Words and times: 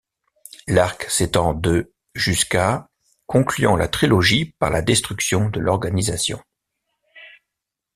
L'arc 0.65 1.11
s'étend 1.11 1.53
de' 1.53 1.93
jusqu'à', 2.15 2.89
concluant 3.27 3.75
la 3.75 3.87
trilogie 3.87 4.45
par 4.57 4.71
la 4.71 4.81
destruction 4.81 5.49
de 5.49 5.59
l'organisation. 5.59 6.41